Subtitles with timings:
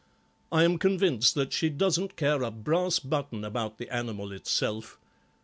[0.51, 4.97] I am convinced that she doesn't care a brass button about the animal itself.